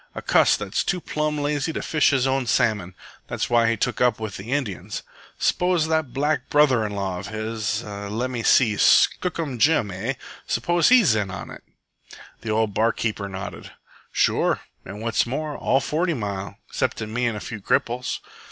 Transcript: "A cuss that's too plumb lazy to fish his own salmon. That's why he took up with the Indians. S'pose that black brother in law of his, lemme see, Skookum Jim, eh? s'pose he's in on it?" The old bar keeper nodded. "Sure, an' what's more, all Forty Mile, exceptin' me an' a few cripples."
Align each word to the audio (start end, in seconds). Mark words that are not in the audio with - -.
"A 0.15 0.21
cuss 0.23 0.57
that's 0.57 0.83
too 0.83 0.99
plumb 0.99 1.37
lazy 1.37 1.71
to 1.73 1.81
fish 1.83 2.09
his 2.09 2.25
own 2.25 2.47
salmon. 2.47 2.95
That's 3.27 3.51
why 3.51 3.69
he 3.69 3.77
took 3.77 4.01
up 4.01 4.19
with 4.19 4.35
the 4.37 4.51
Indians. 4.51 5.03
S'pose 5.37 5.85
that 5.89 6.11
black 6.11 6.49
brother 6.49 6.83
in 6.83 6.93
law 6.95 7.19
of 7.19 7.27
his, 7.27 7.83
lemme 7.83 8.43
see, 8.43 8.77
Skookum 8.77 9.59
Jim, 9.59 9.91
eh? 9.91 10.13
s'pose 10.47 10.89
he's 10.89 11.13
in 11.13 11.29
on 11.29 11.51
it?" 11.51 11.63
The 12.39 12.49
old 12.49 12.73
bar 12.73 12.91
keeper 12.93 13.29
nodded. 13.29 13.73
"Sure, 14.11 14.61
an' 14.85 15.01
what's 15.01 15.27
more, 15.27 15.55
all 15.55 15.79
Forty 15.79 16.15
Mile, 16.15 16.57
exceptin' 16.67 17.13
me 17.13 17.27
an' 17.27 17.35
a 17.35 17.39
few 17.39 17.61
cripples." 17.61 18.21